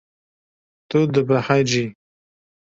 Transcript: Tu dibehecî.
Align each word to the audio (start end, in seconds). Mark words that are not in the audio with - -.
Tu 0.89 0.99
dibehecî. 1.13 1.85